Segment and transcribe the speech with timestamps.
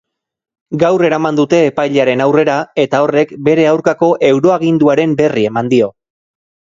[0.83, 5.91] Gaur eraman dute epailearen aurrera eta horrek bere aurkako euroaginduaren berri eman dio.